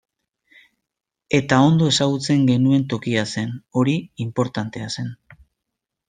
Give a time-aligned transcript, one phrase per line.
[1.39, 5.13] Eta ondo ezagutzen genuen tokia zen, hori inportantea zen.